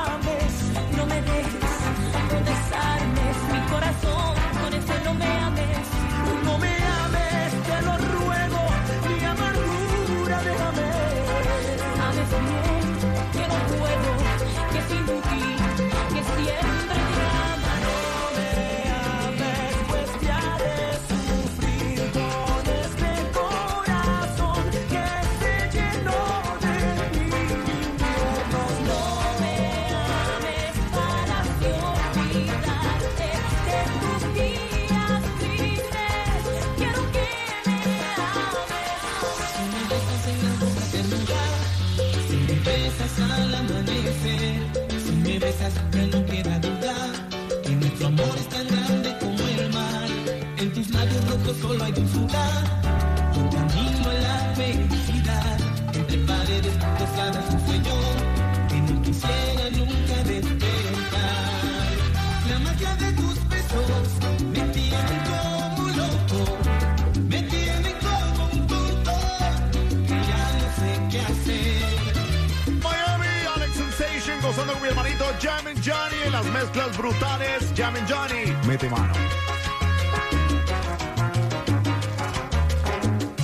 minutos 74.45 74.59
ando 74.59 74.73
con 74.75 74.83
mi 74.83 74.89
hermanito 74.89 75.25
Jamin 75.41 75.77
Johnny 75.83 76.23
en 76.27 76.33
las 76.33 76.45
mezclas 76.47 76.97
brutales. 76.97 77.73
Jamin 77.77 78.05
Johnny, 78.09 78.53
mete 78.67 78.89
mano. 78.91 79.13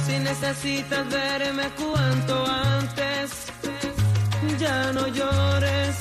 Si 0.07 0.19
necesitas 0.19 1.09
verme 1.09 1.71
cuanto 1.71 2.47
antes, 2.47 3.31
ya 4.59 4.93
no 4.93 5.07
llores, 5.09 5.97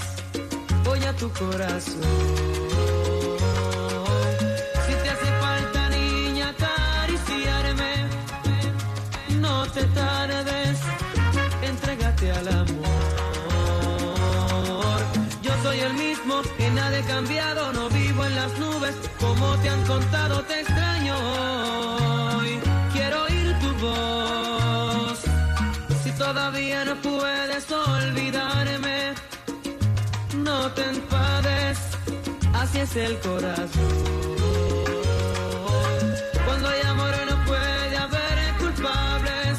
voy 0.84 1.04
a 1.06 1.14
tu 1.14 1.32
corazón. 1.32 2.69
he 17.00 17.04
cambiado, 17.04 17.72
no 17.74 17.90
vivo 17.90 18.26
en 18.26 18.36
las 18.36 18.58
nubes, 18.60 18.96
como 19.20 19.56
te 19.58 19.70
han 19.70 19.84
contado 19.86 20.44
te 20.44 20.60
extraño 20.60 21.16
quiero 22.94 23.24
oír 23.24 23.60
tu 23.60 23.74
voz, 23.86 25.20
si 26.04 26.12
todavía 26.12 26.84
no 26.86 26.96
puedes 26.96 27.72
olvidarme, 27.72 29.14
no 30.38 30.72
te 30.72 30.84
enfades, 30.84 31.78
así 32.54 32.80
es 32.80 32.96
el 32.96 33.20
corazón. 33.20 33.70
Cuando 36.46 36.68
hay 36.70 36.82
amor 36.82 37.14
no 37.30 37.46
puede 37.46 37.98
haber 37.98 38.38
culpables, 38.60 39.58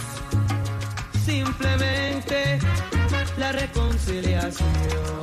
simplemente 1.24 2.58
la 3.38 3.52
reconciliación. 3.52 5.19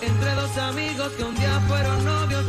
entre 0.00 0.34
dos 0.34 0.56
amigos 0.58 1.12
que 1.12 1.24
un 1.24 1.34
día 1.34 1.60
fueron 1.68 2.04
novios. 2.04 2.44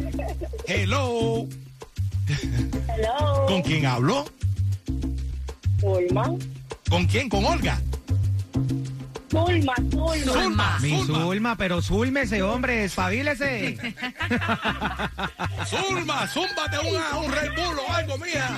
Hello. 0.66 1.48
Hello, 2.88 3.46
¿Con 3.46 3.62
quién 3.62 3.86
hablo? 3.86 4.24
Zulma. 5.80 6.34
¿Con 6.88 7.06
quién? 7.06 7.28
¿Con 7.28 7.44
Olga? 7.44 7.80
Zulma, 9.32 9.72
Zulma. 9.90 10.32
Zulma. 10.32 10.78
Mi 10.80 10.90
Zulma. 10.98 11.18
Zulma, 11.22 11.56
pero 11.56 11.80
Zulmese, 11.80 12.42
hombre, 12.42 12.84
espabilese. 12.84 13.78
Zulma, 15.66 16.26
zúmbate 16.28 16.78
una- 16.80 17.18
un 17.18 17.32
Red 17.32 17.50
Bull 17.56 17.78
o 17.78 17.92
algo, 17.94 18.18
mía. 18.18 18.50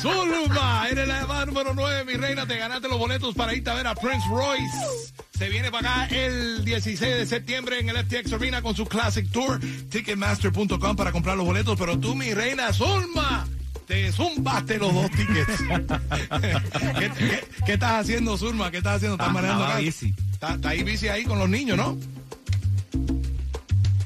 Zulma, 0.00 0.86
eres 0.88 1.08
la 1.08 1.20
llamada 1.22 1.46
número 1.46 1.74
9, 1.74 2.04
mi 2.04 2.14
reina. 2.14 2.46
Te 2.46 2.56
ganaste 2.58 2.88
los 2.88 2.98
boletos 2.98 3.34
para 3.34 3.54
irte 3.54 3.70
a 3.70 3.74
ver 3.74 3.86
a 3.88 3.94
Prince 3.94 4.26
Royce. 4.28 5.12
Se 5.36 5.48
viene 5.48 5.70
para 5.72 6.04
acá 6.04 6.14
el 6.14 6.64
16 6.64 7.00
de 7.00 7.26
septiembre 7.26 7.80
en 7.80 7.88
el 7.88 7.96
FTX 8.04 8.32
Arena 8.34 8.62
con 8.62 8.76
su 8.76 8.86
Classic 8.86 9.28
Tour. 9.32 9.58
Ticketmaster.com 9.90 10.96
para 10.96 11.10
comprar 11.10 11.36
los 11.36 11.46
boletos. 11.46 11.76
Pero 11.78 11.98
tú, 11.98 12.14
mi 12.14 12.32
reina, 12.34 12.72
Zulma, 12.72 13.46
te 13.92 14.10
zumbaste 14.10 14.78
los 14.78 14.94
dos 14.94 15.10
tickets. 15.10 15.58
¿Qué, 16.98 17.10
qué- 17.18 17.44
qué 17.66 17.72
estás 17.74 17.92
haciendo, 18.00 18.38
Zulma? 18.38 18.70
¿Qué 18.70 18.78
estás 18.78 18.96
haciendo? 18.96 19.16
¿Estás 19.16 19.28
Ah, 19.28 19.32
manejando 19.32 19.64
acá? 19.64 19.78
bici. 19.78 20.14
Está, 20.32 20.54
está 20.54 20.68
ahí 20.70 20.82
bici 20.82 21.08
ahí 21.08 21.24
con 21.24 21.38
los 21.38 21.48
niños, 21.48 21.76
¿no? 21.76 21.98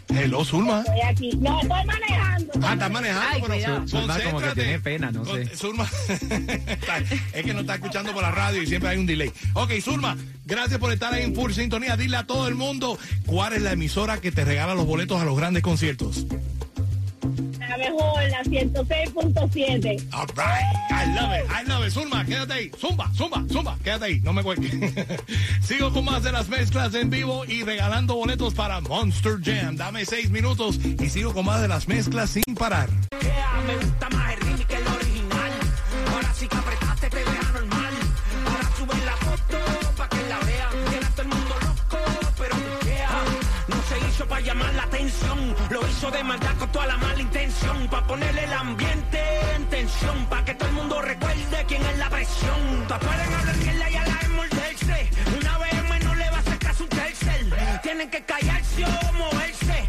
Hello, 0.08 0.44
Zulma. 0.44 0.80
Estoy 0.80 1.00
aquí. 1.02 1.30
No, 1.36 1.60
estoy 1.60 1.84
manejando. 1.84 2.52
Ah, 2.62 2.72
estás 2.72 2.90
manejando, 2.90 3.28
Ay, 3.32 3.42
pero. 3.46 3.86
Zulma 3.88 4.18
como 4.24 4.40
que 4.40 4.50
tiene 4.54 4.80
pena, 4.80 5.10
no 5.12 5.24
sé. 5.24 5.46
Zulma, 5.56 5.88
es 7.32 7.44
que 7.44 7.54
no 7.54 7.60
está 7.60 7.74
escuchando 7.74 8.12
por 8.12 8.22
la 8.22 8.30
radio 8.32 8.62
y 8.62 8.66
siempre 8.66 8.90
hay 8.90 8.98
un 8.98 9.06
delay. 9.06 9.30
Ok, 9.52 9.72
Zulma, 9.82 10.16
gracias 10.46 10.80
por 10.80 10.92
estar 10.92 11.12
ahí 11.14 11.22
en 11.22 11.34
full 11.34 11.52
sintonía. 11.52 11.96
Dile 11.96 12.16
a 12.16 12.26
todo 12.26 12.48
el 12.48 12.54
mundo 12.56 12.98
cuál 13.26 13.52
es 13.52 13.62
la 13.62 13.72
emisora 13.72 14.20
que 14.20 14.32
te 14.32 14.44
regala 14.44 14.74
los 14.74 14.86
boletos 14.86 15.20
a 15.20 15.24
los 15.24 15.36
grandes 15.36 15.62
conciertos. 15.62 16.26
La 17.76 17.90
mejor, 17.90 18.22
la 18.30 18.42
106.7. 18.42 20.08
All 20.14 20.26
right, 20.34 20.64
I 20.90 21.14
love 21.14 21.32
it, 21.34 21.44
I 21.50 21.68
love 21.68 21.86
it. 21.86 21.92
Zulma, 21.92 22.24
quédate 22.24 22.52
ahí. 22.54 22.70
Zumba, 22.80 23.10
zumba, 23.14 23.44
zumba, 23.52 23.76
quédate 23.84 24.04
ahí, 24.06 24.20
no 24.20 24.32
me 24.32 24.42
cuelgues. 24.42 24.72
Sigo 25.60 25.92
con 25.92 26.06
más 26.06 26.22
de 26.22 26.32
las 26.32 26.48
mezclas 26.48 26.94
en 26.94 27.10
vivo 27.10 27.44
y 27.44 27.64
regalando 27.64 28.14
boletos 28.14 28.54
para 28.54 28.80
Monster 28.80 29.38
Jam. 29.42 29.76
Dame 29.76 30.06
seis 30.06 30.30
minutos 30.30 30.78
y 30.82 31.10
sigo 31.10 31.34
con 31.34 31.44
más 31.44 31.60
de 31.60 31.68
las 31.68 31.86
mezclas 31.86 32.30
sin 32.30 32.54
parar. 32.58 32.88
Yeah, 33.20 33.62
me 33.66 33.76
gusta 33.76 34.08
más 34.08 34.32
el 34.32 34.40
remix 34.40 34.66
que 34.66 34.76
el 34.76 34.85
atención. 45.06 45.54
Lo 45.70 45.86
hizo 45.88 46.10
de 46.10 46.24
maldad 46.24 46.56
con 46.58 46.70
toda 46.72 46.86
la 46.86 46.96
mala 46.96 47.20
intención. 47.20 47.88
Pa' 47.88 48.06
ponerle 48.06 48.44
el 48.44 48.52
ambiente 48.52 49.20
en 49.54 49.64
tensión. 49.66 50.26
Pa' 50.26 50.44
que 50.44 50.54
todo 50.54 50.68
el 50.68 50.74
mundo 50.74 51.00
recuerde 51.02 51.64
quién 51.68 51.84
es 51.84 51.98
la 51.98 52.10
presión. 52.10 52.84
Todas 52.88 53.04
pueden 53.04 53.34
hablar 53.34 53.56
mierda 53.56 53.90
y 53.90 53.96
a 53.96 54.06
la 54.06 54.28
morderse. 54.34 55.10
Una 55.38 55.58
vez 55.58 55.88
menos 55.88 56.16
le 56.16 56.30
va 56.30 56.36
a 56.36 56.40
hacer 56.40 56.58
caso 56.58 56.82
un 56.84 56.88
tercer. 56.88 57.80
Tienen 57.82 58.10
que 58.10 58.24
callarse 58.24 58.84
o 58.84 59.12
moverse. 59.12 59.88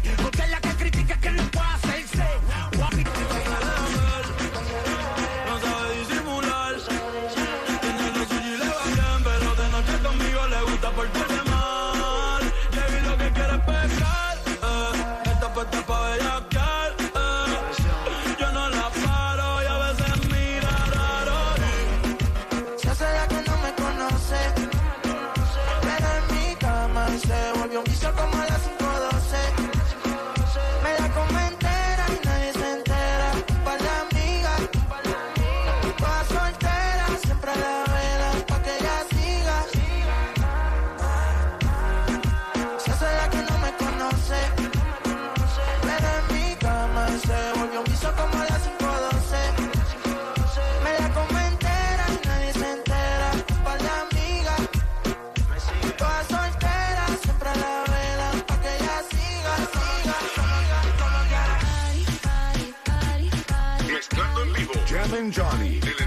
Johnny. 65.30 65.97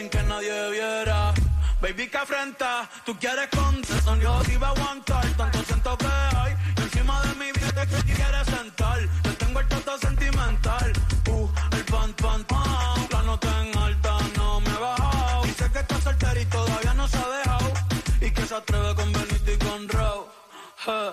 Sin 0.00 0.08
que 0.08 0.22
nadie 0.22 0.70
viera. 0.70 1.34
Baby, 1.82 2.08
que 2.08 2.16
afrenta, 2.16 2.88
tú 3.04 3.12
quieres 3.18 3.48
contestar. 3.48 4.18
Yo 4.18 4.32
te 4.46 4.54
iba 4.54 4.68
a 4.68 4.70
aguantar 4.70 5.26
tanto 5.36 5.58
siento 5.64 5.98
que 5.98 6.06
hay. 6.36 6.52
Y 6.78 6.80
encima 6.86 7.20
de 7.26 7.34
mi 7.40 7.52
vida 7.52 7.82
que 7.90 8.12
quieres 8.12 8.46
sentar. 8.46 8.98
Te 9.22 9.30
tengo 9.42 9.60
el 9.60 9.68
toto 9.68 9.98
sentimental. 9.98 10.92
Uh, 11.28 11.48
el 11.76 11.84
pan, 11.84 12.12
pan, 12.14 12.44
pan. 12.44 13.08
La 13.10 13.22
nota 13.22 13.50
en 13.62 13.78
alta 13.78 14.12
no 14.36 14.60
me 14.60 14.70
he 14.70 14.80
bajado. 14.88 15.42
Dice 15.44 15.70
que 15.72 15.80
está 15.80 16.00
soltera 16.00 16.40
y 16.40 16.46
todavía 16.46 16.94
no 16.94 17.06
se 17.08 17.18
ha 17.18 17.28
dejado. 17.38 17.72
Y 18.20 18.30
que 18.30 18.42
se 18.46 18.54
atreve 18.54 18.94
con 18.94 19.12
Benito 19.12 19.50
y 19.52 19.58
con 19.58 19.88
Raúl. 19.88 20.24
Eh, 20.86 21.12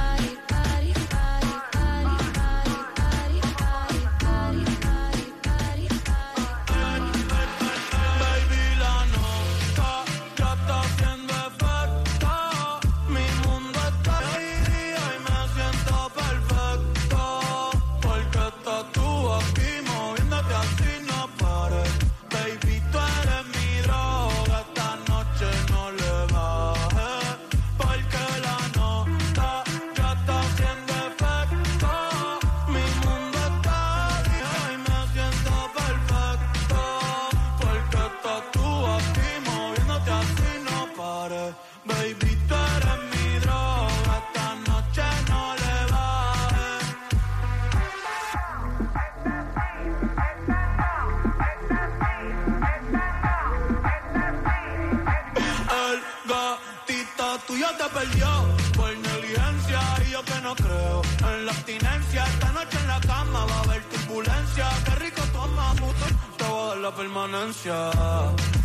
la 66.81 66.91
permanencia. 66.91 67.91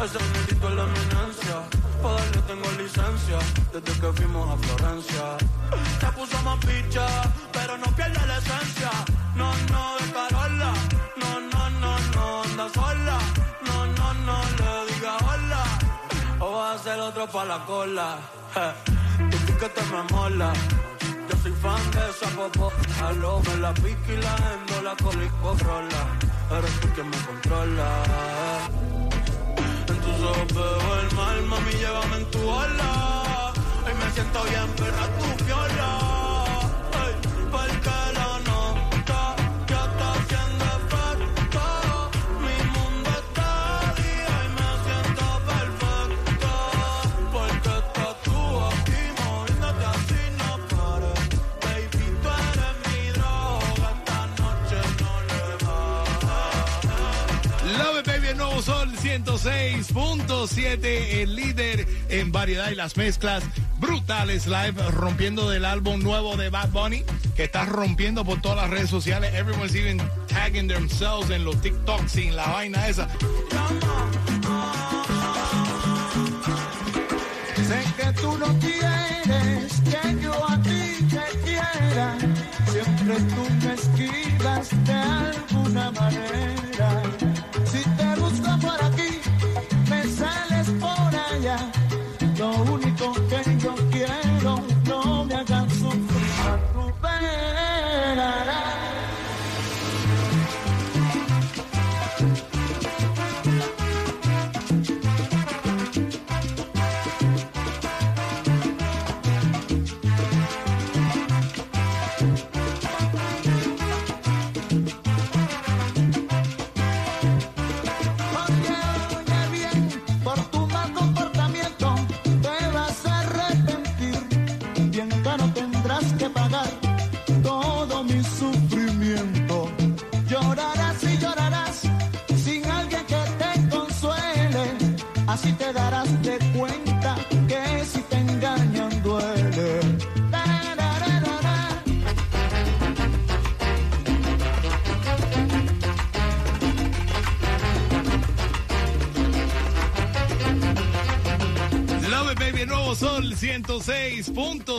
Ese 0.03 0.19
negrito 0.33 0.69
es 0.69 0.75
la 0.75 0.85
eminencia. 0.85 1.57
Para 2.03 2.15
darle 2.15 2.41
tengo 2.49 2.71
licencia 2.83 3.39
desde 3.73 4.01
que 4.01 4.13
fuimos 4.15 4.49
a 4.51 4.57
Florencia. 4.65 5.23
Se 6.01 6.07
puso 6.13 6.43
más 6.43 6.59
picha, 6.65 7.07
pero 7.53 7.77
no 7.77 7.87
pierde 7.95 8.27
la 8.27 8.39
esencia. 8.39 8.91
No, 9.35 9.53
no, 9.73 9.97
de. 9.99 10.07
No, 11.17 11.41
no, 11.53 11.71
no, 11.83 11.99
no, 12.15 12.43
anda 12.43 12.69
sola. 12.73 13.19
No, 13.67 13.87
no, 13.87 14.15
no, 14.27 14.37
le 14.59 14.93
diga 14.95 15.17
hola. 15.19 15.65
O 16.41 16.53
vas 16.57 16.81
a 16.81 16.85
ser 16.85 17.01
otro 17.01 17.27
pa' 17.27 17.45
la 17.45 17.59
cola. 17.67 18.19
Tu 19.31 19.37
piquete 19.47 19.83
me 19.93 20.03
mola. 20.15 20.53
Yo 21.29 21.37
soy 21.43 21.53
fan 21.63 21.91
de 21.91 22.11
esa 22.11 22.29
popo. 22.37 22.73
Aló, 23.05 23.41
me 23.41 23.57
la 23.57 23.75
pica 23.75 24.13
y 24.13 24.17
la 24.17 24.37
endo, 24.53 24.83
la 24.83 24.97
cola 24.97 25.25
y 25.25 25.29
corrola. 25.43 26.03
Eres 26.57 26.81
tú 26.81 26.89
quien 26.95 27.11
me 27.11 27.17
controla. 27.27 27.89
En 29.89 29.97
tus 30.05 30.23
ojos 30.23 30.55
veo 30.55 31.01
el 31.01 31.17
mal, 31.17 31.43
mami, 31.43 31.73
llévame 31.73 32.17
en 32.17 32.31
tu 32.31 32.49
ola. 32.49 33.53
Hoy 33.85 33.95
me 33.95 34.11
siento 34.13 34.43
bien, 34.45 34.69
perra, 34.77 35.07
tu 35.19 35.45
viola. 35.45 35.91
Ey, 37.05 37.15
106.7, 59.25 60.85
el 61.23 61.37
líder 61.37 61.87
en 62.11 62.33
variedad 62.33 62.71
y 62.71 62.75
las 62.75 62.99
mezclas 62.99 63.43
brutales 63.79 64.47
live, 64.47 64.75
rompiendo 64.91 65.49
del 65.49 65.65
álbum 65.65 66.03
nuevo 66.03 66.37
de 66.37 66.51
Bad 66.51 66.69
Bunny, 66.69 67.03
que 67.35 67.45
está 67.45 67.65
rompiendo 67.65 68.27
por 68.27 68.43
todas 68.43 68.59
las 68.59 68.69
redes 68.69 68.91
sociales. 68.91 69.33
Everyone's 69.35 69.75
even 69.75 70.03
tagging 70.27 70.69
themselves 70.69 71.31
en 71.31 71.47
los 71.47 71.59
TikToks 71.63 72.17
y 72.17 72.29
en 72.29 72.37
la 72.37 72.47
vaina 72.49 72.89
esa. 72.89 73.09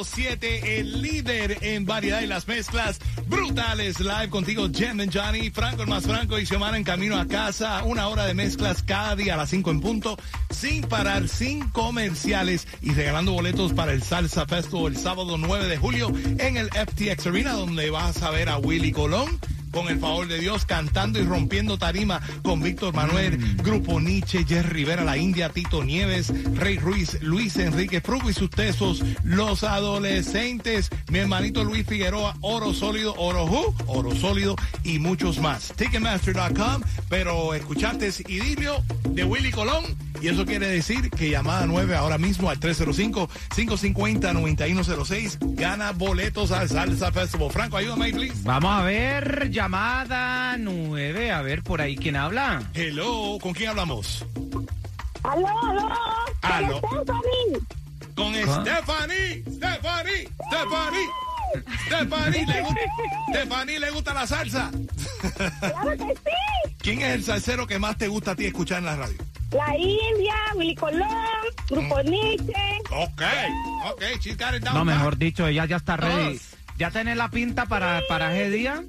106.7, 0.04 0.64
el 0.64 1.02
líder 1.02 1.58
en 1.62 1.86
variedad 1.86 2.22
y 2.22 2.28
las 2.28 2.48
mezclas 2.48 3.00
brutales. 3.28 4.00
Live 4.00 4.30
contigo, 4.30 4.68
Jem 4.72 5.00
and 5.00 5.14
Johnny, 5.14 5.50
Franco 5.50 5.84
el 5.84 5.88
más 5.88 6.04
Franco 6.04 6.38
y 6.38 6.46
Xiomara 6.46 6.78
en 6.78 6.84
camino 6.84 7.18
a 7.18 7.28
casa. 7.28 7.84
Una 7.84 8.08
hora 8.08 8.26
de 8.26 8.34
mezclas 8.34 8.84
cada 8.84 9.16
día 9.16 9.34
a 9.34 9.38
las 9.38 9.50
5 9.50 9.72
en 9.72 9.82
punto, 9.82 10.18
sin 10.50 10.84
parar, 10.84 11.28
sin 11.28 11.70
comerciales 11.70 12.68
y 12.82 12.94
regalando 12.94 13.34
boletos 13.34 13.74
para 13.74 13.94
el 13.94 14.04
Salsa 14.04 14.46
Festival 14.46 14.94
el 14.94 14.98
sábado 14.98 15.38
9 15.38 15.68
de 15.68 15.78
julio 15.78 16.12
en 16.38 16.58
el 16.58 16.70
FTX 16.70 17.28
Arena, 17.28 17.54
donde 17.54 17.90
vas 17.90 18.22
a 18.22 18.30
ver 18.30 18.50
a 18.50 18.58
Willy 18.58 18.92
Colón 18.92 19.40
con 19.78 19.90
el 19.90 20.00
favor 20.00 20.28
de 20.28 20.40
Dios, 20.40 20.66
cantando 20.66 21.20
y 21.20 21.24
rompiendo 21.24 21.78
tarima 21.78 22.20
con 22.42 22.64
Víctor 22.64 22.96
Manuel, 22.96 23.38
Grupo 23.58 24.00
Nietzsche, 24.00 24.44
Jerry 24.44 24.70
Rivera, 24.70 25.04
La 25.04 25.18
India, 25.18 25.50
Tito 25.50 25.84
Nieves, 25.84 26.34
Rey 26.56 26.80
Ruiz, 26.80 27.22
Luis 27.22 27.58
Enrique 27.58 28.02
Frugo 28.02 28.28
y 28.28 28.34
sus 28.34 28.50
tesos, 28.50 29.04
Los 29.24 29.64
Adolescentes, 29.64 30.90
mi 31.12 31.20
hermanito 31.20 31.64
Luis 31.64 31.86
Figueroa, 31.86 32.36
Oro 32.42 32.74
Sólido, 32.74 33.14
Oro 33.18 33.46
Who, 33.46 33.76
Oro 33.86 34.16
Sólido 34.16 34.56
y 34.84 34.98
muchos 34.98 35.38
más. 35.38 35.72
Ticketmaster.com, 35.76 36.82
pero 37.08 37.54
escuchaste 37.54 38.12
Idilio 38.28 38.84
de 39.10 39.26
Willy 39.26 39.52
Colón. 39.52 39.84
Y 40.22 40.30
eso 40.30 40.46
quiere 40.48 40.68
decir 40.68 41.12
que 41.12 41.30
llamada 41.30 41.68
9 41.68 41.96
ahora 41.96 42.18
mismo 42.18 42.50
al 42.50 42.60
305-550-9106 42.60 45.38
gana 45.56 45.92
boletos 45.92 46.52
al 46.52 46.68
Salsa 46.70 47.12
Festival. 47.12 47.52
Franco, 47.52 47.78
ayúdame 47.78 48.12
please. 48.12 48.34
Vamos 48.44 48.72
a 48.72 48.82
ver, 48.82 49.52
llamada 49.68 50.56
9, 50.58 51.30
a 51.30 51.42
ver 51.42 51.62
por 51.62 51.82
ahí 51.82 51.98
quién 51.98 52.16
habla. 52.16 52.64
Hello, 52.74 53.38
¿con 53.42 53.54
quién 53.54 53.72
hablamos? 53.72 54.26
Aló, 55.24 55.46
aló. 55.46 55.90
Aló. 56.42 56.78
Stephanie. 56.78 57.60
Con 58.16 58.34
Stephanie, 58.34 59.44
Stephanie, 59.52 60.30
Stephanie. 60.48 61.10
Stephanie 61.86 62.46
le, 62.46 62.62
gusta, 62.62 62.82
Stephanie 63.30 63.80
le 63.80 63.92
gusta 63.92 64.14
la 64.14 64.26
salsa. 64.26 64.72
Claro 65.60 65.92
que 65.98 66.16
sí. 66.16 66.74
¿Quién 66.80 67.02
es 67.02 67.16
el 67.16 67.24
salsero 67.26 67.68
que 67.68 67.78
más 67.78 67.98
te 67.98 68.08
gusta 68.08 68.32
a 68.32 68.36
ti 68.36 68.46
escuchar 68.46 68.78
en 68.78 68.86
la 68.86 68.96
radio? 68.96 69.18
La 69.52 69.78
India, 69.78 70.34
Willy 70.56 70.76
Colón, 70.76 71.04
Grupo 71.70 72.02
Nietzsche. 72.04 72.54
Ok, 72.92 73.22
ok, 73.92 74.04
she's 74.22 74.38
got 74.38 74.54
it 74.56 74.64
down. 74.64 74.76
No, 74.76 74.86
mejor 74.86 75.18
dicho, 75.18 75.46
ella 75.46 75.66
ya 75.66 75.76
está 75.76 75.98
ready. 75.98 76.40
¿Ya 76.78 76.92
tenés 76.92 77.18
la 77.18 77.30
pinta 77.30 77.66
para, 77.66 78.02
para 78.08 78.38
ese 78.38 78.52
día? 78.52 78.84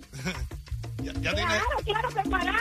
Ya, 1.32 1.34
ya 1.34 1.34
tiene. 1.36 1.48
Claro, 1.52 1.78
claro, 1.84 2.08
preparada. 2.10 2.58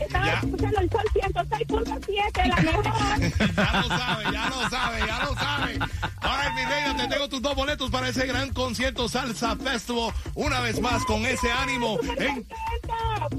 Estaba 0.00 0.26
Ya. 0.26 0.34
escuchando 0.34 0.80
el 0.80 0.90
sol 0.90 1.02
106.7, 1.14 2.46
la 2.48 2.56
mejor. 2.62 2.84
Ya 2.84 3.72
lo 3.82 3.88
sabe, 3.88 4.24
ya 4.32 4.48
lo 4.50 4.70
sabe, 4.70 4.98
ya 5.06 5.18
lo 5.24 5.34
sabe. 5.34 5.78
Ahora, 6.20 6.52
mi 6.54 6.64
reina, 6.64 6.96
te 6.96 7.08
tengo 7.08 7.28
tus 7.28 7.42
dos 7.42 7.54
boletos 7.54 7.90
para 7.90 8.08
ese 8.08 8.26
gran 8.26 8.52
concierto 8.52 9.08
Salsa 9.08 9.56
Festival. 9.56 10.12
Una 10.34 10.60
vez 10.60 10.80
más, 10.80 11.04
con 11.04 11.24
ese 11.26 11.50
ánimo. 11.50 11.98
En... 12.18 12.46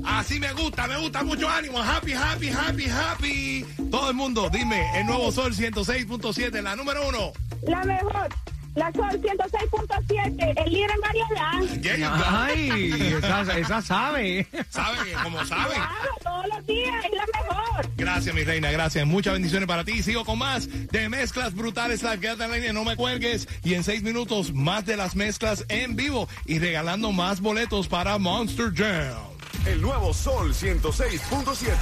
Así 0.06 0.40
me 0.40 0.52
gusta, 0.54 0.88
me 0.88 0.98
gusta 0.98 1.24
mucho 1.24 1.48
ánimo. 1.50 1.80
Happy, 1.82 2.13
happy, 2.13 2.50
happy, 2.50 2.90
happy. 2.90 3.66
Todo 3.92 4.10
el 4.10 4.16
mundo, 4.16 4.50
dime, 4.50 5.00
el 5.00 5.06
nuevo 5.06 5.32
Sol 5.32 5.54
106.7, 5.54 6.62
la 6.62 6.76
número 6.76 7.08
uno. 7.08 7.32
La 7.68 7.84
mejor. 7.84 8.28
La 8.78 8.94
Sol 8.94 9.10
106.7, 9.10 10.54
el 10.63 10.72
líder 10.72 10.92
en 10.92 11.02
variedad. 11.02 12.22
Ay, 12.28 13.16
esa, 13.18 13.58
esa 13.58 13.82
sabe. 13.82 14.48
Sabe, 14.70 15.13
como. 15.24 15.40
Claro, 15.40 15.74
todos 16.24 16.46
los 16.48 16.68
días 16.68 16.94
es 17.06 17.12
la 17.12 17.26
mejor. 17.42 17.90
Gracias, 17.98 18.36
mi 18.36 18.44
reina, 18.44 18.70
gracias. 18.70 19.08
Muchas 19.08 19.34
bendiciones 19.34 19.68
para 19.68 19.84
ti. 19.84 20.04
Sigo 20.04 20.24
con 20.26 20.38
más 20.38 20.70
de 20.92 21.10
mezclas 21.10 21.56
brutales. 21.56 22.04
Live, 22.04 22.20
quédate 22.20 22.44
en 22.44 22.52
la 22.52 22.56
línea, 22.58 22.74
no 22.74 22.84
me 22.84 22.96
cuelgues. 22.96 23.48
Y 23.63 23.74
en 23.74 23.84
seis 23.84 24.04
minutos, 24.04 24.54
más 24.54 24.86
de 24.86 24.96
las 24.96 25.16
mezclas 25.16 25.66
en 25.70 25.96
vivo 25.96 26.30
y 26.46 26.60
regalando 26.60 27.12
más 27.12 27.42
boletos 27.42 27.88
para 27.88 28.20
Monster 28.20 28.72
Jam. 28.76 29.38
El 29.66 29.82
nuevo 29.82 30.13
Sol 30.13 30.54
106.7. 30.54 31.74